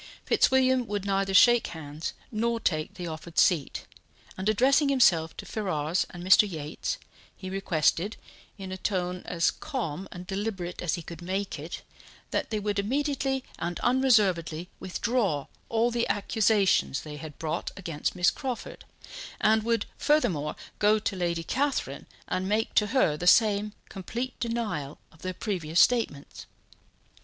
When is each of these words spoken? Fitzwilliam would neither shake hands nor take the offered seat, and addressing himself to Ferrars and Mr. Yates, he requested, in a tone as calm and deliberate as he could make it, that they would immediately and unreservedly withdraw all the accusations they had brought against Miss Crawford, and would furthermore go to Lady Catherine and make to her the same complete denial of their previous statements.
Fitzwilliam 0.25 0.87
would 0.87 1.05
neither 1.05 1.31
shake 1.35 1.67
hands 1.67 2.13
nor 2.31 2.59
take 2.59 2.95
the 2.95 3.05
offered 3.05 3.37
seat, 3.37 3.85
and 4.35 4.49
addressing 4.49 4.89
himself 4.89 5.37
to 5.37 5.45
Ferrars 5.45 6.07
and 6.09 6.23
Mr. 6.23 6.49
Yates, 6.51 6.97
he 7.37 7.51
requested, 7.51 8.17
in 8.57 8.71
a 8.71 8.77
tone 8.77 9.21
as 9.25 9.51
calm 9.51 10.07
and 10.11 10.25
deliberate 10.25 10.81
as 10.81 10.95
he 10.95 11.03
could 11.03 11.21
make 11.21 11.59
it, 11.59 11.83
that 12.31 12.49
they 12.49 12.59
would 12.59 12.79
immediately 12.79 13.43
and 13.59 13.79
unreservedly 13.81 14.71
withdraw 14.79 15.45
all 15.69 15.91
the 15.91 16.07
accusations 16.09 17.01
they 17.03 17.17
had 17.17 17.37
brought 17.37 17.69
against 17.77 18.15
Miss 18.15 18.31
Crawford, 18.31 18.85
and 19.39 19.61
would 19.61 19.85
furthermore 19.99 20.55
go 20.79 20.97
to 20.97 21.15
Lady 21.15 21.43
Catherine 21.43 22.07
and 22.27 22.49
make 22.49 22.73
to 22.73 22.87
her 22.87 23.17
the 23.17 23.27
same 23.27 23.73
complete 23.87 24.39
denial 24.39 24.97
of 25.11 25.21
their 25.21 25.35
previous 25.35 25.79
statements. 25.79 26.47